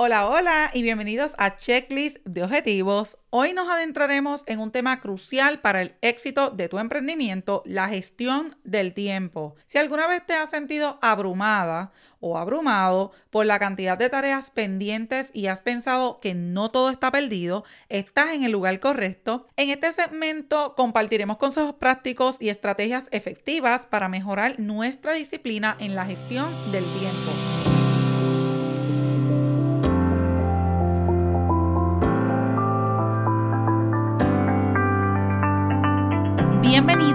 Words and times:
Hola, 0.00 0.28
hola 0.28 0.70
y 0.72 0.82
bienvenidos 0.82 1.34
a 1.38 1.56
Checklist 1.56 2.18
de 2.24 2.44
Objetivos. 2.44 3.18
Hoy 3.30 3.52
nos 3.52 3.68
adentraremos 3.68 4.44
en 4.46 4.60
un 4.60 4.70
tema 4.70 5.00
crucial 5.00 5.60
para 5.60 5.82
el 5.82 5.96
éxito 6.02 6.50
de 6.50 6.68
tu 6.68 6.78
emprendimiento, 6.78 7.64
la 7.66 7.88
gestión 7.88 8.56
del 8.62 8.94
tiempo. 8.94 9.56
Si 9.66 9.76
alguna 9.76 10.06
vez 10.06 10.24
te 10.24 10.34
has 10.34 10.50
sentido 10.50 11.00
abrumada 11.02 11.90
o 12.20 12.38
abrumado 12.38 13.10
por 13.30 13.44
la 13.44 13.58
cantidad 13.58 13.98
de 13.98 14.08
tareas 14.08 14.52
pendientes 14.52 15.30
y 15.32 15.48
has 15.48 15.62
pensado 15.62 16.20
que 16.20 16.32
no 16.32 16.70
todo 16.70 16.90
está 16.90 17.10
perdido, 17.10 17.64
estás 17.88 18.30
en 18.34 18.44
el 18.44 18.52
lugar 18.52 18.78
correcto. 18.78 19.48
En 19.56 19.70
este 19.70 19.92
segmento 19.92 20.76
compartiremos 20.76 21.38
consejos 21.38 21.74
prácticos 21.74 22.36
y 22.38 22.50
estrategias 22.50 23.08
efectivas 23.10 23.86
para 23.86 24.08
mejorar 24.08 24.60
nuestra 24.60 25.14
disciplina 25.14 25.76
en 25.80 25.96
la 25.96 26.06
gestión 26.06 26.46
del 26.70 26.84
tiempo. 26.84 27.37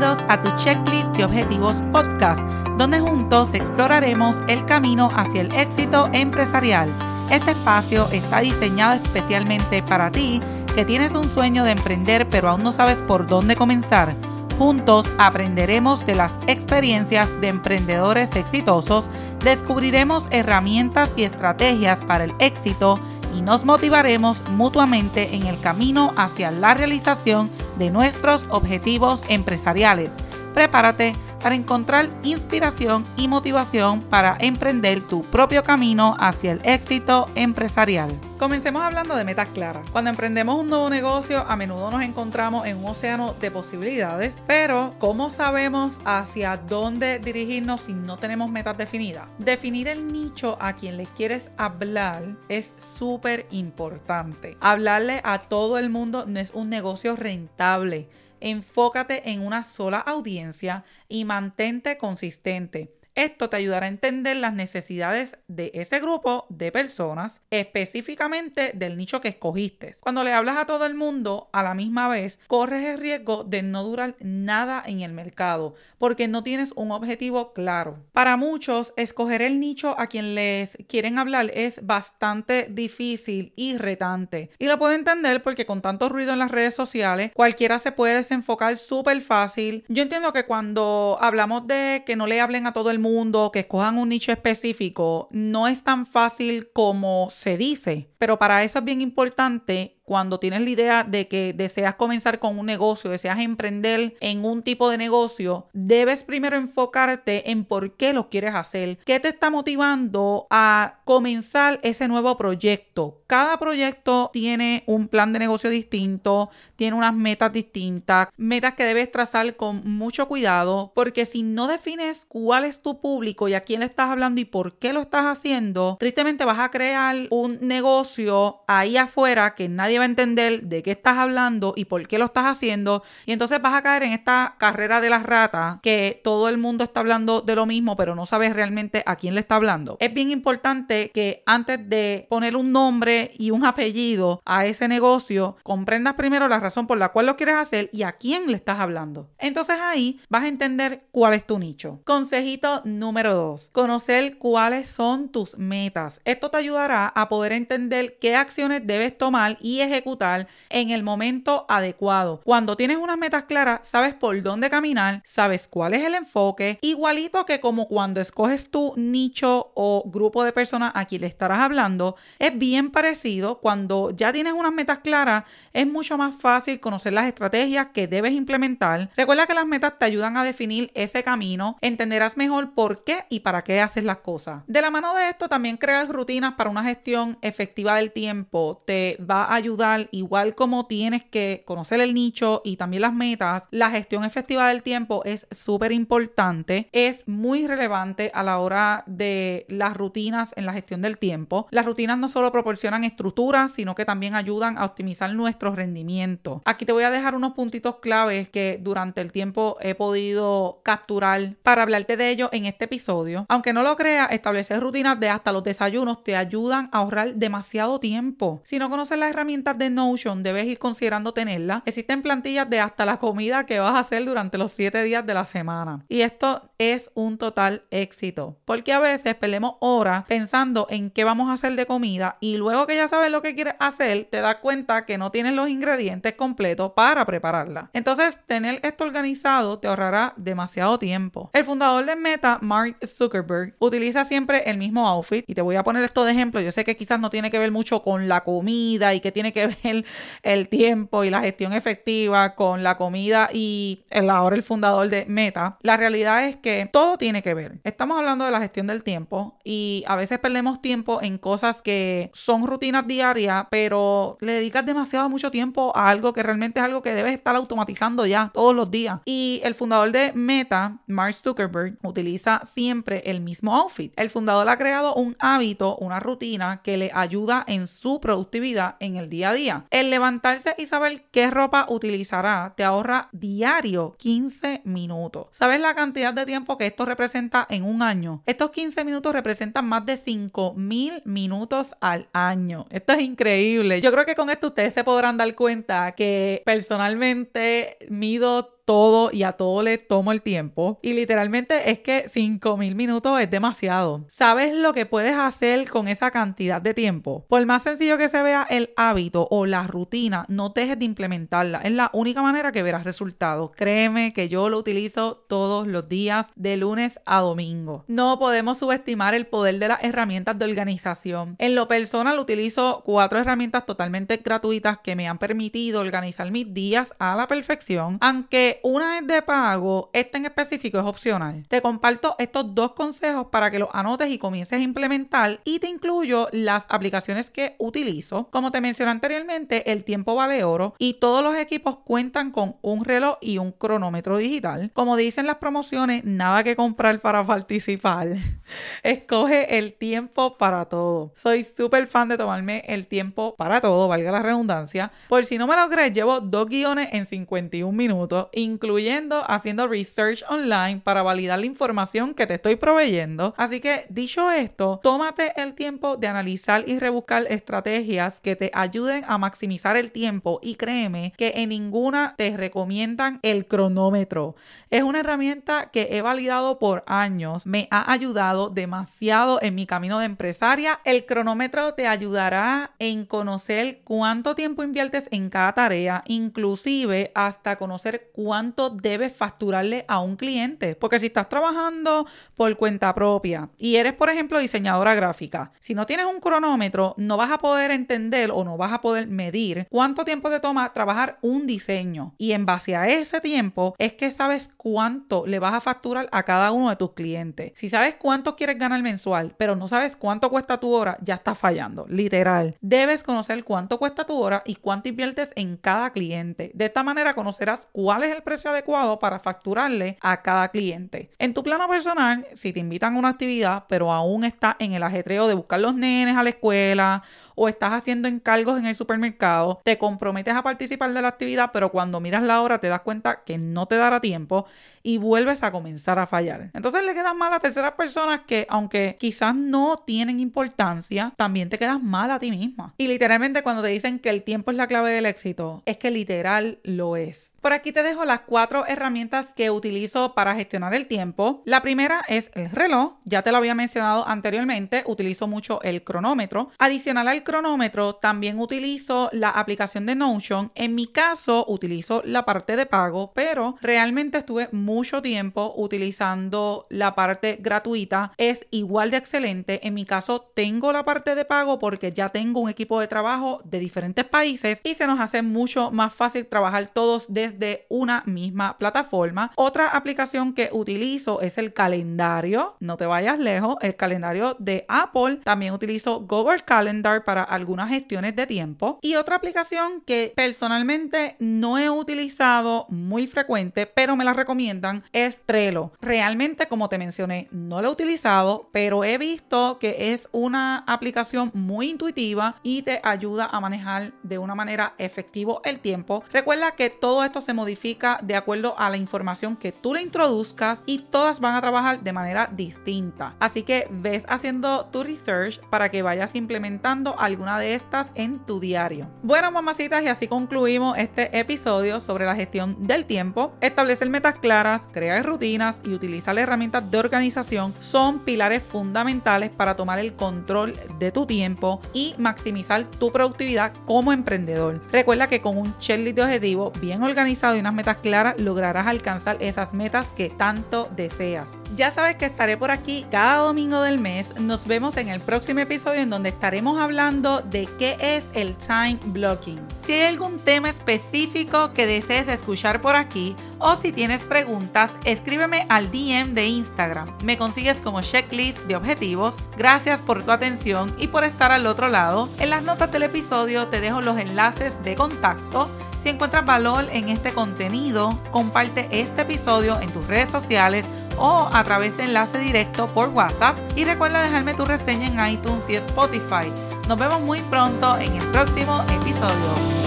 Bienvenidos 0.03 0.29
a 0.29 0.41
tu 0.41 0.51
checklist 0.61 1.15
de 1.15 1.23
objetivos 1.23 1.77
podcast, 1.93 2.41
donde 2.77 2.99
juntos 2.99 3.53
exploraremos 3.53 4.35
el 4.49 4.65
camino 4.65 5.07
hacia 5.15 5.39
el 5.39 5.53
éxito 5.53 6.09
empresarial. 6.11 6.89
Este 7.29 7.51
espacio 7.51 8.09
está 8.11 8.41
diseñado 8.41 8.95
especialmente 8.95 9.81
para 9.81 10.11
ti 10.11 10.41
que 10.75 10.83
tienes 10.83 11.13
un 11.13 11.29
sueño 11.29 11.63
de 11.63 11.71
emprender 11.71 12.27
pero 12.27 12.49
aún 12.49 12.63
no 12.63 12.73
sabes 12.73 12.99
por 12.99 13.27
dónde 13.27 13.55
comenzar. 13.55 14.13
Juntos 14.59 15.09
aprenderemos 15.19 16.05
de 16.05 16.15
las 16.15 16.33
experiencias 16.47 17.39
de 17.39 17.47
emprendedores 17.47 18.35
exitosos, 18.35 19.09
descubriremos 19.41 20.27
herramientas 20.31 21.13
y 21.15 21.23
estrategias 21.23 22.01
para 22.01 22.25
el 22.25 22.33
éxito 22.39 22.99
y 23.33 23.41
nos 23.41 23.63
motivaremos 23.63 24.41
mutuamente 24.49 25.33
en 25.33 25.47
el 25.47 25.57
camino 25.61 26.11
hacia 26.17 26.51
la 26.51 26.73
realización 26.73 27.49
de 27.77 27.89
nuestros 27.89 28.45
objetivos 28.49 29.23
empresariales. 29.27 30.13
Prepárate 30.53 31.15
para 31.43 31.55
encontrar 31.55 32.09
inspiración 32.23 33.05
y 33.17 33.27
motivación 33.27 33.99
para 33.99 34.37
emprender 34.39 35.01
tu 35.01 35.23
propio 35.23 35.63
camino 35.63 36.15
hacia 36.17 36.53
el 36.53 36.61
éxito 36.63 37.29
empresarial. 37.35 38.17
Comencemos 38.39 38.81
hablando 38.81 39.15
de 39.15 39.25
metas 39.25 39.49
claras. 39.49 39.89
Cuando 39.91 40.09
emprendemos 40.09 40.59
un 40.59 40.69
nuevo 40.69 40.89
negocio, 40.89 41.45
a 41.47 41.55
menudo 41.57 41.91
nos 41.91 42.01
encontramos 42.01 42.65
en 42.65 42.77
un 42.77 42.85
océano 42.85 43.35
de 43.39 43.51
posibilidades, 43.51 44.37
pero 44.47 44.95
¿cómo 44.99 45.31
sabemos 45.31 45.99
hacia 46.05 46.55
dónde 46.55 47.19
dirigirnos 47.19 47.81
si 47.81 47.93
no 47.93 48.17
tenemos 48.17 48.49
metas 48.49 48.77
definidas? 48.77 49.27
Definir 49.37 49.89
el 49.89 50.07
nicho 50.11 50.57
a 50.61 50.73
quien 50.73 50.95
le 50.95 51.05
quieres 51.07 51.51
hablar 51.57 52.23
es 52.47 52.71
súper 52.77 53.47
importante. 53.51 54.55
Hablarle 54.61 55.19
a 55.25 55.39
todo 55.39 55.77
el 55.77 55.89
mundo 55.89 56.25
no 56.25 56.39
es 56.39 56.51
un 56.53 56.69
negocio 56.69 57.17
rentable 57.17 58.07
enfócate 58.43 59.31
en 59.31 59.45
una 59.45 59.63
sola 59.63 59.99
audiencia 59.99 60.83
y 61.07 61.25
mantente 61.25 61.97
consistente. 61.97 62.93
Esto 63.15 63.47
te 63.47 63.57
ayudará 63.57 63.85
a 63.85 63.89
entender 63.89 64.37
las 64.37 64.53
necesidades 64.53 65.37
de 65.47 65.69
ese 65.75 65.99
grupo 65.99 66.47
de 66.49 66.71
personas, 66.71 67.41
específicamente 67.51 68.71
del 68.73 68.97
nicho 68.97 69.21
que 69.21 69.27
escogiste. 69.27 69.95
Cuando 69.99 70.23
le 70.23 70.33
hablas 70.33 70.57
a 70.57 70.65
todo 70.65 70.87
el 70.87 70.95
mundo 70.95 71.49
a 71.53 71.61
la 71.61 71.75
misma 71.75 72.07
vez, 72.07 72.39
corres 72.47 72.85
el 72.85 72.99
riesgo 72.99 73.43
de 73.43 73.61
no 73.61 73.83
durar 73.83 74.15
nada 74.19 74.81
en 74.85 75.01
el 75.01 75.13
mercado 75.13 75.75
porque 75.99 76.27
no 76.27 76.43
tienes 76.43 76.73
un 76.75 76.91
objetivo 76.91 77.53
claro. 77.53 77.99
Para 78.13 78.35
muchos, 78.35 78.93
escoger 78.97 79.41
el 79.41 79.59
nicho 79.59 79.95
a 79.99 80.07
quien 80.07 80.33
les 80.33 80.75
quieren 80.87 81.19
hablar 81.19 81.51
es 81.53 81.85
bastante 81.85 82.67
difícil 82.69 83.53
y 83.55 83.77
retante. 83.77 84.49
Y 84.57 84.67
lo 84.67 84.79
puedo 84.79 84.93
entender 84.93 85.43
porque 85.43 85.65
con 85.65 85.81
tanto 85.81 86.09
ruido 86.09 86.33
en 86.33 86.39
las 86.39 86.51
redes 86.51 86.73
sociales, 86.73 87.31
cualquiera 87.33 87.77
se 87.77 87.91
puede 87.91 88.15
desenfocar 88.15 88.77
súper 88.77 89.21
fácil. 89.21 89.85
Yo 89.87 90.01
entiendo 90.01 90.33
que 90.33 90.45
cuando 90.45 91.17
hablamos 91.21 91.67
de 91.67 92.03
que 92.05 92.15
no 92.15 92.27
le 92.27 92.41
hablen 92.41 92.67
a 92.67 92.73
todo 92.73 92.89
el 92.89 93.02
mundo, 93.03 93.51
que 93.53 93.59
escojan 93.59 93.99
un 93.99 94.09
nicho 94.09 94.31
específico, 94.31 95.27
no 95.29 95.67
es 95.67 95.83
tan 95.83 96.07
fácil 96.07 96.71
como 96.73 97.27
se 97.29 97.57
dice. 97.57 98.09
Pero 98.17 98.39
para 98.39 98.63
eso 98.63 98.79
es 98.79 98.85
bien 98.85 99.01
importante 99.01 100.01
cuando 100.03 100.39
tienes 100.39 100.61
la 100.61 100.69
idea 100.69 101.03
de 101.03 101.27
que 101.27 101.53
deseas 101.53 101.95
comenzar 101.95 102.39
con 102.39 102.59
un 102.59 102.65
negocio, 102.65 103.09
deseas 103.09 103.39
emprender 103.39 104.15
en 104.19 104.45
un 104.45 104.63
tipo 104.63 104.89
de 104.89 104.97
negocio, 104.97 105.67
debes 105.73 106.23
primero 106.23 106.57
enfocarte 106.57 107.51
en 107.51 107.65
por 107.65 107.95
qué 107.95 108.13
lo 108.13 108.29
quieres 108.29 108.55
hacer, 108.55 108.97
qué 109.05 109.19
te 109.19 109.29
está 109.29 109.49
motivando 109.49 110.47
a 110.49 110.99
comenzar 111.05 111.79
ese 111.83 112.07
nuevo 112.07 112.37
proyecto. 112.37 113.21
Cada 113.27 113.57
proyecto 113.57 114.29
tiene 114.33 114.83
un 114.85 115.07
plan 115.07 115.33
de 115.33 115.39
negocio 115.39 115.69
distinto, 115.69 116.49
tiene 116.75 116.97
unas 116.97 117.13
metas 117.13 117.51
distintas, 117.51 118.27
metas 118.37 118.73
que 118.73 118.83
debes 118.83 119.11
trazar 119.11 119.55
con 119.55 119.81
mucho 119.89 120.27
cuidado, 120.27 120.91
porque 120.93 121.25
si 121.25 121.43
no 121.43 121.67
defines 121.67 122.25
cuál 122.27 122.65
es 122.65 122.81
tu 122.81 122.99
público 122.99 123.47
y 123.47 123.53
a 123.53 123.63
quién 123.63 123.79
le 123.79 123.85
estás 123.85 124.09
hablando 124.09 124.41
y 124.41 124.45
por 124.45 124.77
qué 124.77 124.93
lo 124.93 125.01
estás 125.01 125.25
haciendo, 125.25 125.97
tristemente 125.99 126.45
vas 126.45 126.59
a 126.59 126.69
crear 126.69 127.15
un 127.29 127.59
negocio 127.61 128.63
ahí 128.67 128.97
afuera 128.97 129.55
que 129.55 129.69
nadie 129.69 129.92
a 130.01 130.05
entender 130.05 130.63
de 130.63 130.81
qué 130.83 130.91
estás 130.91 131.17
hablando 131.17 131.73
y 131.75 131.85
por 131.85 132.07
qué 132.07 132.17
lo 132.17 132.25
estás 132.25 132.45
haciendo. 132.45 133.03
Y 133.25 133.31
entonces 133.31 133.61
vas 133.61 133.75
a 133.75 133.83
caer 133.83 134.03
en 134.03 134.13
esta 134.13 134.55
carrera 134.57 134.99
de 134.99 135.09
las 135.09 135.23
ratas 135.23 135.77
que 135.81 136.19
todo 136.23 136.49
el 136.49 136.57
mundo 136.57 136.83
está 136.83 136.99
hablando 137.01 137.41
de 137.41 137.55
lo 137.55 137.65
mismo, 137.65 137.95
pero 137.95 138.15
no 138.15 138.25
sabes 138.25 138.53
realmente 138.53 139.03
a 139.05 139.15
quién 139.15 139.35
le 139.35 139.41
está 139.41 139.55
hablando. 139.55 139.97
Es 139.99 140.13
bien 140.13 140.31
importante 140.31 141.11
que 141.13 141.43
antes 141.45 141.87
de 141.87 142.27
poner 142.29 142.55
un 142.55 142.71
nombre 142.71 143.31
y 143.37 143.51
un 143.51 143.65
apellido 143.65 144.41
a 144.45 144.65
ese 144.65 144.87
negocio, 144.87 145.57
comprendas 145.63 146.15
primero 146.15 146.47
la 146.47 146.59
razón 146.59 146.87
por 146.87 146.97
la 146.97 147.09
cual 147.09 147.27
lo 147.27 147.35
quieres 147.35 147.55
hacer 147.55 147.89
y 147.91 148.03
a 148.03 148.13
quién 148.13 148.47
le 148.47 148.55
estás 148.55 148.79
hablando. 148.79 149.29
Entonces 149.37 149.77
ahí 149.79 150.19
vas 150.29 150.43
a 150.43 150.47
entender 150.47 151.05
cuál 151.11 151.33
es 151.33 151.45
tu 151.45 151.59
nicho. 151.59 152.01
Consejito 152.05 152.81
número 152.85 153.33
dos, 153.33 153.69
conocer 153.71 154.37
cuáles 154.37 154.87
son 154.87 155.29
tus 155.29 155.57
metas. 155.57 156.21
Esto 156.25 156.49
te 156.49 156.57
ayudará 156.57 157.07
a 157.07 157.29
poder 157.29 157.51
entender 157.51 158.17
qué 158.19 158.35
acciones 158.35 158.81
debes 158.85 159.17
tomar 159.17 159.57
y 159.61 159.81
ejecutar 159.83 160.47
en 160.69 160.89
el 160.89 161.03
momento 161.03 161.65
adecuado. 161.69 162.41
Cuando 162.43 162.75
tienes 162.75 162.97
unas 162.97 163.17
metas 163.17 163.43
claras, 163.43 163.81
sabes 163.83 164.13
por 164.13 164.41
dónde 164.41 164.69
caminar, 164.69 165.21
sabes 165.23 165.67
cuál 165.67 165.93
es 165.93 166.03
el 166.03 166.15
enfoque, 166.15 166.79
igualito 166.81 167.45
que 167.45 167.59
como 167.59 167.87
cuando 167.87 168.21
escoges 168.21 168.69
tu 168.69 168.93
nicho 168.95 169.71
o 169.75 170.03
grupo 170.05 170.43
de 170.43 170.53
personas 170.53 170.91
a 170.95 171.05
quien 171.05 171.21
le 171.21 171.27
estarás 171.27 171.59
hablando, 171.59 172.15
es 172.39 172.57
bien 172.57 172.91
parecido. 172.91 173.59
Cuando 173.59 174.11
ya 174.11 174.31
tienes 174.31 174.53
unas 174.53 174.71
metas 174.71 174.99
claras, 174.99 175.43
es 175.73 175.87
mucho 175.87 176.17
más 176.17 176.35
fácil 176.35 176.79
conocer 176.79 177.13
las 177.13 177.27
estrategias 177.27 177.87
que 177.93 178.07
debes 178.07 178.33
implementar. 178.33 179.09
Recuerda 179.15 179.47
que 179.47 179.53
las 179.53 179.65
metas 179.65 179.97
te 179.99 180.05
ayudan 180.05 180.37
a 180.37 180.43
definir 180.43 180.91
ese 180.93 181.23
camino, 181.23 181.77
entenderás 181.81 182.37
mejor 182.37 182.73
por 182.73 183.03
qué 183.03 183.25
y 183.29 183.41
para 183.41 183.63
qué 183.63 183.81
haces 183.81 184.03
las 184.03 184.17
cosas. 184.17 184.63
De 184.67 184.81
la 184.81 184.89
mano 184.89 185.13
de 185.15 185.29
esto, 185.29 185.49
también 185.49 185.77
crear 185.77 186.07
rutinas 186.07 186.53
para 186.53 186.69
una 186.69 186.83
gestión 186.83 187.37
efectiva 187.41 187.97
del 187.97 188.11
tiempo 188.11 188.81
te 188.85 189.17
va 189.19 189.45
a 189.45 189.55
ayudar 189.55 189.72
igual 190.11 190.55
como 190.55 190.87
tienes 190.87 191.23
que 191.23 191.63
conocer 191.65 191.99
el 191.99 192.13
nicho 192.13 192.61
y 192.63 192.77
también 192.77 193.01
las 193.01 193.13
metas, 193.13 193.67
la 193.71 193.89
gestión 193.89 194.23
efectiva 194.23 194.67
del 194.67 194.83
tiempo 194.83 195.21
es 195.25 195.47
súper 195.51 195.91
importante, 195.91 196.89
es 196.91 197.27
muy 197.27 197.67
relevante 197.67 198.31
a 198.33 198.43
la 198.43 198.59
hora 198.59 199.03
de 199.07 199.65
las 199.69 199.95
rutinas 199.95 200.53
en 200.55 200.65
la 200.65 200.73
gestión 200.73 201.01
del 201.01 201.17
tiempo. 201.17 201.67
Las 201.71 201.85
rutinas 201.85 202.17
no 202.17 202.29
solo 202.29 202.51
proporcionan 202.51 203.03
estructuras, 203.03 203.73
sino 203.73 203.95
que 203.95 204.05
también 204.05 204.35
ayudan 204.35 204.77
a 204.77 204.85
optimizar 204.85 205.33
nuestro 205.33 205.75
rendimiento. 205.75 206.61
Aquí 206.65 206.85
te 206.85 206.91
voy 206.91 207.03
a 207.03 207.11
dejar 207.11 207.35
unos 207.35 207.53
puntitos 207.53 207.97
claves 207.97 208.49
que 208.49 208.79
durante 208.81 209.21
el 209.21 209.31
tiempo 209.31 209.77
he 209.81 209.95
podido 209.95 210.81
capturar 210.83 211.55
para 211.63 211.83
hablarte 211.83 212.17
de 212.17 212.29
ello 212.29 212.49
en 212.51 212.65
este 212.65 212.85
episodio. 212.85 213.45
Aunque 213.49 213.73
no 213.73 213.83
lo 213.83 213.95
creas, 213.95 214.31
establecer 214.31 214.79
rutinas 214.79 215.19
de 215.19 215.29
hasta 215.29 215.51
los 215.51 215.63
desayunos 215.63 216.23
te 216.23 216.35
ayudan 216.35 216.89
a 216.91 216.99
ahorrar 216.99 217.35
demasiado 217.35 217.99
tiempo. 217.99 218.61
Si 218.63 218.79
no 218.79 218.89
conoces 218.89 219.17
las 219.17 219.29
herramientas 219.29 219.62
de 219.63 219.89
Notion 219.89 220.43
debes 220.43 220.65
ir 220.65 220.77
considerando 220.77 221.33
tenerla. 221.33 221.81
Existen 221.85 222.21
plantillas 222.21 222.69
de 222.69 222.81
hasta 222.81 223.05
la 223.05 223.17
comida 223.17 223.65
que 223.65 223.79
vas 223.79 223.95
a 223.95 223.99
hacer 223.99 224.25
durante 224.25 224.57
los 224.57 224.73
7 224.73 225.01
días 225.03 225.25
de 225.25 225.33
la 225.33 225.45
semana. 225.45 226.03
Y 226.09 226.21
esto 226.21 226.69
es 226.77 227.09
un 227.13 227.37
total 227.37 227.83
éxito. 227.89 228.57
Porque 228.65 228.91
a 228.91 228.99
veces 228.99 229.35
perdemos 229.35 229.75
horas 229.79 230.25
pensando 230.25 230.87
en 230.89 231.09
qué 231.09 231.23
vamos 231.23 231.49
a 231.49 231.53
hacer 231.53 231.75
de 231.75 231.85
comida 231.85 232.37
y 232.41 232.57
luego 232.57 232.85
que 232.85 232.95
ya 232.95 233.07
sabes 233.07 233.31
lo 233.31 233.41
que 233.41 233.55
quieres 233.55 233.75
hacer, 233.79 234.27
te 234.29 234.41
das 234.41 234.57
cuenta 234.57 235.05
que 235.05 235.17
no 235.17 235.31
tienes 235.31 235.53
los 235.53 235.69
ingredientes 235.69 236.33
completos 236.33 236.91
para 236.95 237.25
prepararla. 237.25 237.89
Entonces, 237.93 238.39
tener 238.45 238.81
esto 238.83 239.05
organizado 239.05 239.79
te 239.79 239.87
ahorrará 239.87 240.33
demasiado 240.35 240.99
tiempo. 240.99 241.49
El 241.53 241.63
fundador 241.63 242.05
de 242.05 242.15
Meta, 242.15 242.59
Mark 242.61 242.97
Zuckerberg, 243.05 243.75
utiliza 243.79 244.25
siempre 244.25 244.63
el 244.69 244.77
mismo 244.77 245.07
outfit 245.07 245.45
y 245.47 245.53
te 245.53 245.61
voy 245.61 245.75
a 245.75 245.83
poner 245.83 246.03
esto 246.03 246.25
de 246.25 246.31
ejemplo. 246.31 246.59
Yo 246.59 246.71
sé 246.71 246.83
que 246.83 246.97
quizás 246.97 247.19
no 247.19 247.29
tiene 247.29 247.51
que 247.51 247.59
ver 247.59 247.71
mucho 247.71 248.01
con 248.01 248.27
la 248.27 248.43
comida 248.43 249.13
y 249.13 249.19
que 249.19 249.31
tiene 249.31 249.52
que 249.53 249.67
ver 249.83 250.05
el 250.41 250.69
tiempo 250.69 251.23
y 251.23 251.29
la 251.29 251.41
gestión 251.41 251.73
efectiva 251.73 252.55
con 252.55 252.83
la 252.83 252.97
comida 252.97 253.49
y 253.53 254.03
el, 254.09 254.29
ahora 254.29 254.55
el 254.55 254.63
fundador 254.63 255.09
de 255.09 255.25
Meta, 255.25 255.77
la 255.81 255.97
realidad 255.97 256.45
es 256.45 256.55
que 256.55 256.89
todo 256.91 257.17
tiene 257.17 257.41
que 257.41 257.53
ver. 257.53 257.79
Estamos 257.83 258.17
hablando 258.17 258.45
de 258.45 258.51
la 258.51 258.59
gestión 258.59 258.87
del 258.87 259.03
tiempo 259.03 259.57
y 259.63 260.03
a 260.07 260.15
veces 260.15 260.39
perdemos 260.39 260.81
tiempo 260.81 261.21
en 261.21 261.37
cosas 261.37 261.81
que 261.81 262.31
son 262.33 262.65
rutinas 262.67 263.07
diarias, 263.07 263.67
pero 263.69 264.37
le 264.41 264.53
dedicas 264.53 264.85
demasiado 264.85 265.29
mucho 265.29 265.51
tiempo 265.51 265.91
a 265.95 266.09
algo 266.09 266.33
que 266.33 266.43
realmente 266.43 266.79
es 266.79 266.85
algo 266.85 267.01
que 267.01 267.13
debes 267.13 267.33
estar 267.33 267.55
automatizando 267.55 268.25
ya 268.25 268.51
todos 268.53 268.75
los 268.75 268.89
días. 268.91 269.19
Y 269.25 269.61
el 269.63 269.75
fundador 269.75 270.11
de 270.11 270.33
Meta, 270.33 270.99
Mark 271.07 271.35
Zuckerberg, 271.35 271.97
utiliza 272.03 272.61
siempre 272.65 273.21
el 273.25 273.41
mismo 273.41 273.75
outfit. 273.75 274.13
El 274.15 274.29
fundador 274.29 274.67
ha 274.69 274.77
creado 274.77 275.13
un 275.15 275.35
hábito, 275.39 275.95
una 275.97 276.19
rutina 276.19 276.81
que 276.83 276.97
le 276.97 277.11
ayuda 277.13 277.63
en 277.67 277.87
su 277.87 278.19
productividad 278.19 278.95
en 278.99 279.17
el 279.17 279.29
día 279.29 279.42
a 279.43 279.53
día. 279.53 279.85
El 279.89 280.09
levantarse 280.09 280.75
y 280.77 280.85
saber 280.85 281.25
qué 281.31 281.49
ropa 281.49 281.85
utilizará 281.89 282.73
te 282.75 282.83
ahorra 282.83 283.29
diario 283.31 284.15
15 284.17 284.81
minutos. 284.85 285.47
¿Sabes 285.51 285.79
la 285.79 285.95
cantidad 285.95 286.33
de 286.33 286.45
tiempo 286.45 286.77
que 286.77 286.87
esto 286.87 287.05
representa 287.05 287.65
en 287.69 287.83
un 287.83 288.01
año? 288.01 288.43
Estos 288.45 288.71
15 288.71 289.03
minutos 289.05 289.33
representan 289.33 289.85
más 289.85 290.05
de 290.05 290.17
5 290.17 290.73
mil 290.75 291.21
minutos 291.25 291.95
al 292.01 292.27
año. 292.33 292.85
Esto 292.89 293.13
es 293.13 293.21
increíble. 293.21 294.01
Yo 294.01 294.11
creo 294.11 294.25
que 294.25 294.35
con 294.35 294.49
esto 294.49 294.67
ustedes 294.67 294.93
se 294.93 295.03
podrán 295.03 295.37
dar 295.37 295.53
cuenta 295.55 296.13
que 296.13 296.61
personalmente 296.65 297.97
mido 298.09 298.73
todo 298.85 299.29
y 299.31 299.43
a 299.43 299.53
todo 299.53 299.83
le 299.83 299.97
tomo 299.97 300.31
el 300.31 300.41
tiempo. 300.41 300.99
Y 301.01 301.13
literalmente 301.13 301.91
es 301.91 301.99
que 301.99 302.27
5000 302.29 302.95
minutos 302.95 303.39
es 303.39 303.49
demasiado. 303.49 304.25
¿Sabes 304.29 304.75
lo 304.75 304.93
que 304.93 305.05
puedes 305.05 305.35
hacer 305.35 305.89
con 305.89 306.07
esa 306.07 306.31
cantidad 306.31 306.81
de 306.81 306.93
tiempo? 306.93 307.45
Por 307.47 307.65
más 307.65 307.83
sencillo 307.83 308.17
que 308.17 308.29
se 308.29 308.41
vea 308.41 308.65
el 308.69 308.91
hábito 308.95 309.47
o 309.49 309.65
la 309.65 309.87
rutina, 309.87 310.45
no 310.47 310.69
dejes 310.69 310.99
de 310.99 311.05
implementarla. 311.05 311.79
Es 311.79 311.91
la 311.91 312.09
única 312.13 312.41
manera 312.41 312.71
que 312.71 312.83
verás 312.83 313.03
resultados. 313.03 313.71
Créeme 313.75 314.33
que 314.33 314.49
yo 314.49 314.69
lo 314.69 314.77
utilizo 314.77 315.45
todos 315.47 315.87
los 315.87 316.09
días 316.09 316.51
de 316.55 316.77
lunes 316.77 317.19
a 317.25 317.41
domingo. 317.41 318.03
No 318.07 318.39
podemos 318.39 318.77
subestimar 318.77 319.33
el 319.33 319.47
poder 319.47 319.79
de 319.79 319.87
las 319.87 320.03
herramientas 320.03 320.57
de 320.57 320.65
organización. 320.65 321.55
En 321.59 321.75
lo 321.75 321.87
personal 321.87 322.39
utilizo 322.39 323.01
cuatro 323.05 323.39
herramientas 323.39 323.85
totalmente 323.85 324.37
gratuitas 324.37 324.99
que 324.99 325.15
me 325.15 325.27
han 325.27 325.37
permitido 325.37 326.01
organizar 326.01 326.51
mis 326.51 326.73
días 326.73 327.13
a 327.19 327.35
la 327.35 327.47
perfección, 327.47 328.17
aunque 328.21 328.72
una 328.83 329.19
es 329.19 329.27
de 329.27 329.41
pago, 329.41 330.09
esta 330.13 330.37
en 330.37 330.45
específico 330.45 330.97
es 330.97 331.05
opcional. 331.05 331.65
Te 331.67 331.81
comparto 331.81 332.35
estos 332.39 332.73
dos 332.73 332.93
consejos 332.93 333.47
para 333.51 333.69
que 333.69 333.79
los 333.79 333.89
anotes 333.93 334.29
y 334.29 334.37
comiences 334.37 334.79
a 334.79 334.81
implementar 334.81 335.59
y 335.63 335.79
te 335.79 335.87
incluyo 335.87 336.47
las 336.51 336.85
aplicaciones 336.89 337.51
que 337.51 337.75
utilizo. 337.77 338.47
Como 338.51 338.71
te 338.71 338.81
mencioné 338.81 339.11
anteriormente, 339.11 339.91
el 339.91 340.03
tiempo 340.03 340.35
vale 340.35 340.63
oro 340.63 340.95
y 340.97 341.15
todos 341.15 341.43
los 341.43 341.55
equipos 341.57 341.97
cuentan 341.97 342.51
con 342.51 342.77
un 342.81 343.05
reloj 343.05 343.37
y 343.41 343.57
un 343.57 343.71
cronómetro 343.71 344.37
digital. 344.37 344.91
Como 344.93 345.17
dicen 345.17 345.47
las 345.47 345.57
promociones, 345.57 346.23
nada 346.25 346.63
que 346.63 346.75
comprar 346.75 347.19
para 347.19 347.45
participar. 347.45 348.29
Escoge 349.03 349.77
el 349.77 349.93
tiempo 349.93 350.57
para 350.57 350.85
todo. 350.85 351.31
Soy 351.35 351.63
súper 351.63 352.07
fan 352.07 352.29
de 352.29 352.37
tomarme 352.37 352.83
el 352.87 353.07
tiempo 353.07 353.55
para 353.57 353.81
todo, 353.81 354.07
valga 354.07 354.31
la 354.31 354.41
redundancia. 354.41 355.11
Por 355.27 355.45
si 355.45 355.57
no 355.57 355.67
me 355.67 355.75
lo 355.75 355.89
crees, 355.89 356.13
llevo 356.13 356.39
dos 356.39 356.67
guiones 356.67 357.09
en 357.11 357.25
51 357.25 357.91
minutos 357.91 358.47
y 358.51 358.62
incluyendo 358.63 359.43
haciendo 359.49 359.87
research 359.87 360.43
online 360.49 361.01
para 361.03 361.21
validar 361.21 361.59
la 361.59 361.65
información 361.65 362.33
que 362.33 362.47
te 362.47 362.55
estoy 362.55 362.75
proveyendo. 362.75 363.53
Así 363.57 363.79
que 363.79 364.05
dicho 364.09 364.49
esto, 364.51 364.99
tómate 365.03 365.53
el 365.61 365.73
tiempo 365.73 366.17
de 366.17 366.27
analizar 366.27 366.83
y 366.87 366.99
rebuscar 366.99 367.45
estrategias 367.49 368.39
que 368.39 368.55
te 368.55 368.71
ayuden 368.73 369.23
a 369.27 369.37
maximizar 369.37 369.97
el 369.97 370.11
tiempo 370.11 370.59
y 370.61 370.75
créeme 370.75 371.33
que 371.37 371.53
en 371.55 371.69
ninguna 371.69 372.35
te 372.37 372.55
recomiendan 372.57 373.39
el 373.41 373.67
cronómetro. 373.67 374.55
Es 374.89 375.03
una 375.03 375.19
herramienta 375.19 375.89
que 375.91 376.09
he 376.11 376.21
validado 376.21 376.79
por 376.79 377.03
años, 377.07 377.65
me 377.65 377.87
ha 377.91 378.11
ayudado 378.11 378.69
demasiado 378.69 379.59
en 379.61 379.75
mi 379.75 379.85
camino 379.85 380.19
de 380.19 380.25
empresaria. 380.25 380.99
El 381.03 381.25
cronómetro 381.25 381.93
te 381.93 382.07
ayudará 382.07 382.91
en 382.99 383.25
conocer 383.25 384.01
cuánto 384.03 384.55
tiempo 384.55 384.83
inviertes 384.83 385.27
en 385.31 385.49
cada 385.49 385.73
tarea, 385.73 386.23
inclusive 386.27 387.31
hasta 387.35 387.75
conocer 387.75 388.31
cuánto 388.33 388.52
cuánto 388.53 388.91
debes 388.91 389.35
facturarle 389.35 390.05
a 390.07 390.19
un 390.19 390.35
cliente. 390.35 390.93
Porque 390.93 391.17
si 391.17 391.25
estás 391.25 391.49
trabajando 391.49 392.27
por 392.55 392.77
cuenta 392.77 393.11
propia 393.15 393.69
y 393.79 393.95
eres, 393.95 394.13
por 394.13 394.29
ejemplo, 394.29 394.59
diseñadora 394.59 395.15
gráfica, 395.15 395.71
si 395.79 395.95
no 395.95 396.05
tienes 396.05 396.27
un 396.27 396.39
cronómetro, 396.39 397.15
no 397.17 397.35
vas 397.35 397.49
a 397.49 397.57
poder 397.57 397.89
entender 397.89 398.51
o 398.53 398.63
no 398.63 398.77
vas 398.77 398.93
a 398.93 399.01
poder 399.01 399.25
medir 399.25 399.87
cuánto 399.89 400.23
tiempo 400.23 400.51
te 400.51 400.59
toma 400.59 400.93
trabajar 400.93 401.39
un 401.41 401.65
diseño. 401.65 402.35
Y 402.37 402.51
en 402.51 402.67
base 402.67 402.95
a 402.95 403.07
ese 403.07 403.41
tiempo 403.41 403.95
es 403.97 404.13
que 404.13 404.29
sabes 404.29 404.69
cuánto 404.77 405.47
le 405.47 405.57
vas 405.57 405.73
a 405.73 405.81
facturar 405.81 406.29
a 406.31 406.43
cada 406.43 406.71
uno 406.71 406.91
de 406.91 406.95
tus 406.95 407.13
clientes. 407.13 407.71
Si 407.73 407.89
sabes 407.89 408.17
cuánto 408.19 408.55
quieres 408.55 408.77
ganar 408.77 409.01
mensual, 409.01 409.55
pero 409.57 409.75
no 409.75 409.87
sabes 409.87 410.15
cuánto 410.15 410.51
cuesta 410.51 410.79
tu 410.79 410.93
hora, 410.93 411.17
ya 411.23 411.33
estás 411.33 411.57
fallando. 411.57 412.05
Literal. 412.07 412.77
Debes 412.81 413.23
conocer 413.23 413.63
cuánto 413.63 413.97
cuesta 413.97 414.27
tu 414.27 414.37
hora 414.39 414.61
y 414.63 414.75
cuánto 414.75 415.09
inviertes 415.09 415.53
en 415.55 415.75
cada 415.75 416.11
cliente. 416.11 416.71
De 416.75 416.85
esta 416.85 417.01
manera 417.01 417.33
conocerás 417.33 417.87
cuál 417.91 418.23
es 418.23 418.35
el 418.35 418.42
precio 418.43 418.69
adecuado 418.69 419.19
para 419.19 419.39
facturarle 419.39 420.17
a 420.21 420.41
cada 420.41 420.69
cliente. 420.69 421.31
En 421.39 421.53
tu 421.53 421.63
plano 421.63 421.87
personal, 421.87 422.45
si 422.53 422.73
te 422.73 422.79
invitan 422.79 423.15
a 423.15 423.19
una 423.19 423.29
actividad, 423.29 423.85
pero 423.87 424.11
aún 424.11 424.43
está 424.43 424.75
en 424.79 424.93
el 424.93 425.03
ajetreo 425.03 425.47
de 425.47 425.53
buscar 425.53 425.79
los 425.79 425.95
nenes 425.95 426.37
a 426.37 426.43
la 426.43 426.49
escuela 426.49 427.23
o 427.55 427.67
estás 427.67 427.93
haciendo 427.93 428.27
encargos 428.27 428.79
en 428.79 428.85
el 428.85 428.95
supermercado, 428.95 429.81
te 429.83 429.97
comprometes 429.97 430.55
a 430.55 430.63
participar 430.63 431.13
de 431.13 431.21
la 431.21 431.27
actividad, 431.27 431.71
pero 431.73 431.91
cuando 431.91 432.19
miras 432.19 432.43
la 432.43 432.61
hora 432.61 432.79
te 432.79 432.87
das 432.87 433.01
cuenta 433.01 433.43
que 433.43 433.57
no 433.57 433.87
te 433.87 433.95
dará 433.95 434.21
tiempo 434.21 434.65
y 435.01 435.17
vuelves 435.17 435.63
a 435.63 435.71
comenzar 435.71 436.19
a 436.19 436.27
fallar. 436.27 436.71
Entonces 436.73 437.05
le 437.05 437.13
quedas 437.13 437.35
mal 437.35 437.53
a 437.53 437.59
terceras 437.59 437.93
personas 437.93 438.41
que, 438.47 438.65
aunque 438.69 439.17
quizás 439.19 439.53
no 439.55 439.97
tienen 440.05 440.39
importancia, 440.39 441.33
también 441.35 441.69
te 441.69 441.77
quedas 441.77 442.01
mal 442.01 442.31
a 442.31 442.39
ti 442.39 442.51
misma. 442.51 442.93
Y 442.97 443.07
literalmente 443.07 443.63
cuando 443.63 443.81
te 443.81 443.89
dicen 443.89 444.19
que 444.19 444.29
el 444.29 444.43
tiempo 444.43 444.71
es 444.71 444.77
la 444.77 444.87
clave 444.87 445.11
del 445.11 445.25
éxito, 445.25 445.83
es 445.85 445.97
que 445.97 446.11
literal 446.11 446.79
lo 446.83 447.17
es. 447.17 447.55
Por 447.61 447.73
aquí 447.73 447.91
te 447.91 448.03
dejo 448.03 448.25
las 448.25 448.41
cuatro 448.41 448.85
herramientas 448.87 449.53
que 449.53 449.69
utilizo 449.71 450.33
para 450.33 450.55
gestionar 450.55 450.93
el 450.93 451.07
tiempo. 451.07 451.61
La 451.65 451.81
primera 451.81 452.21
es 452.27 452.51
el 452.53 452.69
reloj, 452.69 453.13
ya 453.25 453.41
te 453.41 453.51
lo 453.51 453.57
había 453.57 453.75
mencionado 453.75 454.27
anteriormente, 454.27 455.03
utilizo 455.05 455.47
mucho 455.47 455.81
el 455.81 456.03
cronómetro. 456.03 456.69
Adicional 456.77 457.27
al 457.27 457.42
cronómetro, 457.43 458.15
también 458.15 458.59
utilizo 458.59 459.29
la 459.31 459.49
aplicación 459.49 460.05
de 460.05 460.15
Notion. 460.15 460.71
En 460.75 460.95
mi 460.95 461.07
caso, 461.07 461.65
utilizo 461.67 462.21
la 462.25 462.45
parte 462.45 462.75
de 462.75 462.85
pago, 462.85 463.31
pero 463.33 463.75
realmente 463.81 464.39
estuve 464.39 464.69
mucho 464.71 465.21
tiempo 465.21 465.73
utilizando 465.75 466.87
la 466.89 467.15
parte 467.15 467.57
gratuita. 467.59 468.31
Es 468.37 468.65
igual 468.71 469.11
de 469.11 469.17
excelente. 469.17 469.85
En 469.87 469.93
mi 469.93 470.05
caso, 470.05 470.51
tengo 470.53 470.91
la 470.91 471.03
parte 471.03 471.35
de 471.35 471.45
pago 471.45 471.79
porque 471.79 472.11
ya 472.11 472.29
tengo 472.29 472.59
un 472.59 472.69
equipo 472.69 472.99
de 472.99 473.07
trabajo 473.07 473.61
de 473.63 473.79
diferentes 473.79 474.25
países 474.25 474.81
y 474.83 474.95
se 474.95 475.07
nos 475.07 475.19
hace 475.19 475.41
mucho 475.41 475.91
más 475.91 476.13
fácil 476.13 476.45
trabajar 476.45 476.89
todos 476.93 477.25
desde 477.29 477.85
una 477.89 478.23
misma 478.25 478.77
plataforma. 478.77 479.51
Otra 479.55 479.89
aplicación 479.89 480.53
que 480.53 480.69
utilizo 480.71 481.41
es 481.41 481.57
el 481.57 481.73
calendario. 481.73 482.75
No 482.79 482.97
te 482.97 483.05
vayas 483.05 483.39
lejos, 483.39 483.77
el 483.81 483.95
calendario 483.95 484.55
de 484.59 484.85
Apple. 484.87 485.37
También 485.43 485.73
utilizo 485.73 486.21
Google 486.21 486.59
Calendar 486.65 487.23
para 487.23 487.32
para 487.33 487.43
algunas 487.43 487.89
gestiones 487.89 488.35
de 488.35 488.45
tiempo. 488.45 488.99
Y 489.01 489.15
otra 489.15 489.37
aplicación 489.37 490.01
que 490.01 490.33
personalmente 490.35 491.35
no 491.39 491.79
he 491.79 491.89
utilizado 491.89 492.85
muy 492.89 493.25
frecuente, 493.25 493.87
pero 493.87 494.15
me 494.15 494.23
la 494.23 494.33
recomiendan, 494.33 495.03
es 495.13 495.41
Trello. 495.43 495.93
Realmente, 495.99 496.67
como 496.67 496.89
te 496.89 496.99
mencioné, 496.99 497.47
no 497.49 497.81
la 497.81 497.87
he 497.87 497.91
utilizado, 497.91 498.69
pero 498.71 499.03
he 499.03 499.17
visto 499.17 499.79
que 499.79 500.13
es 500.13 500.29
una 500.31 500.83
aplicación 500.85 501.49
muy 501.55 501.89
intuitiva 501.89 502.57
y 502.61 502.83
te 502.83 503.01
ayuda 503.01 503.47
a 503.47 503.59
manejar 503.59 504.13
de 504.21 504.37
una 504.37 504.53
manera 504.53 504.93
efectiva 504.99 505.59
el 505.63 505.79
tiempo. 505.79 506.23
Recuerda 506.31 506.75
que 506.75 506.91
todo 506.91 507.23
esto 507.23 507.41
se 507.41 507.55
modifica 507.55 508.19
de 508.21 508.35
acuerdo 508.35 508.75
a 508.77 508.91
la 508.91 508.97
información 508.97 509.55
que 509.55 509.71
tú 509.71 509.95
le 509.95 510.03
introduzcas 510.03 510.83
y 510.85 510.99
todas 510.99 511.39
van 511.39 511.55
a 511.55 511.61
trabajar 511.61 512.03
de 512.03 512.13
manera 512.13 512.47
distinta. 512.53 513.35
Así 513.39 513.63
que 513.63 513.87
ves 513.89 514.23
haciendo 514.27 514.85
tu 514.91 515.01
research 515.01 515.59
para 515.71 515.89
que 515.89 516.03
vayas 516.03 516.35
implementando 516.35 517.15
alguna 517.25 517.59
de 517.59 517.75
estas 517.75 518.11
en 518.15 518.39
tu 518.39 518.59
diario. 518.59 519.07
Bueno, 519.21 519.51
mamacitas, 519.51 520.03
y 520.03 520.07
así 520.07 520.27
concluimos 520.27 520.97
este 520.97 521.37
episodio 521.39 521.99
sobre 521.99 522.25
la 522.25 522.35
gestión 522.35 522.75
del 522.87 523.05
tiempo. 523.05 523.53
Establecer 523.61 524.09
metas 524.09 524.35
claras, 524.35 524.87
crear 524.91 525.25
rutinas 525.25 525.81
y 525.83 525.93
utilizar 525.93 526.37
herramientas 526.37 526.89
de 526.89 526.97
organización 526.97 527.73
son 527.79 528.19
pilares 528.19 528.63
fundamentales 528.63 529.49
para 529.49 529.75
tomar 529.75 529.99
el 529.99 530.13
control 530.13 530.73
de 530.99 531.11
tu 531.11 531.25
tiempo 531.25 531.81
y 531.93 532.15
maximizar 532.17 532.83
tu 532.85 533.11
productividad 533.11 533.73
como 533.85 534.13
emprendedor. 534.13 534.81
Recuerda 534.91 535.27
que 535.27 535.41
con 535.41 535.57
un 535.57 535.77
checklist 535.79 536.17
de 536.17 536.23
objetivo 536.23 536.71
bien 536.81 537.03
organizado 537.03 537.55
y 537.55 537.59
unas 537.59 537.73
metas 537.73 537.97
claras 537.97 538.39
lograrás 538.39 538.87
alcanzar 538.87 539.37
esas 539.39 539.73
metas 539.73 540.07
que 540.13 540.29
tanto 540.29 540.89
deseas. 540.95 541.62
Ya 541.75 541.89
sabes 541.89 542.17
que 542.17 542.25
estaré 542.25 542.55
por 542.55 542.69
aquí 542.69 543.03
cada 543.09 543.37
domingo 543.37 543.81
del 543.81 543.99
mes. 543.99 544.39
Nos 544.39 544.67
vemos 544.67 544.95
en 544.97 545.09
el 545.09 545.19
próximo 545.19 545.61
episodio 545.61 546.01
en 546.01 546.11
donde 546.11 546.29
estaremos 546.29 546.79
hablando 546.79 547.41
de 547.41 547.67
qué 547.79 547.97
es 547.99 548.29
el 548.33 548.55
time 548.57 548.99
blocking. 549.05 549.59
Si 549.83 549.93
hay 549.93 550.01
algún 550.01 550.37
tema 550.37 550.69
específico 550.69 551.73
que 551.73 551.87
desees 551.87 552.27
escuchar 552.27 552.79
por 552.79 552.95
aquí 552.95 553.35
o 553.57 553.75
si 553.75 553.91
tienes 553.91 554.21
preguntas, 554.21 554.91
escríbeme 555.03 555.65
al 555.67 555.91
DM 555.91 556.35
de 556.35 556.45
Instagram. 556.45 557.11
Me 557.23 557.39
consigues 557.39 557.81
como 557.81 558.03
checklist 558.03 558.59
de 558.65 558.75
objetivos. 558.75 559.37
Gracias 559.57 559.99
por 559.99 560.21
tu 560.21 560.31
atención 560.31 560.93
y 560.99 561.07
por 561.07 561.23
estar 561.23 561.51
al 561.51 561.65
otro 561.65 561.89
lado. 561.89 562.29
En 562.37 562.51
las 562.51 562.61
notas 562.61 562.91
del 562.91 563.03
episodio 563.03 563.67
te 563.69 563.81
dejo 563.81 563.99
los 564.01 564.19
enlaces 564.19 564.83
de 564.83 564.93
contacto 564.93 565.67
si 566.03 566.09
encuentras 566.09 566.45
valor 566.45 566.89
en 566.91 567.07
este 567.07 567.31
contenido, 567.31 568.19
comparte 568.31 568.89
este 568.91 569.21
episodio 569.21 569.79
en 569.79 569.89
tus 569.89 570.05
redes 570.05 570.29
sociales 570.29 570.85
o 571.17 571.49
a 571.51 571.63
través 571.63 571.97
de 571.97 572.03
enlace 572.03 572.37
directo 572.39 572.87
por 572.87 573.09
WhatsApp 573.09 573.57
y 573.75 573.85
recuerda 573.85 574.21
dejarme 574.21 574.53
tu 574.53 574.65
reseña 574.65 575.07
en 575.07 575.33
iTunes 575.33 575.69
y 575.69 575.75
Spotify. 575.75 576.51
Nos 576.87 576.97
vemos 576.97 577.21
muy 577.21 577.41
pronto 577.41 577.97
en 577.97 578.13
el 578.13 578.23
próximo 578.27 578.81
episodio. 578.89 579.82